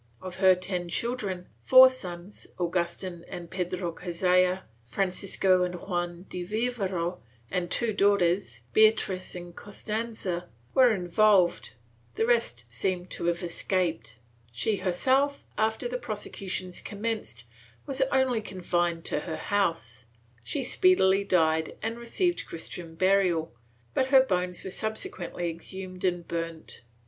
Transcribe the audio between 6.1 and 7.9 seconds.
de Vivero, and